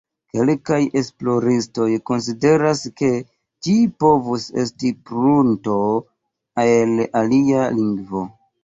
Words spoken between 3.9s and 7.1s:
povus estis prunto el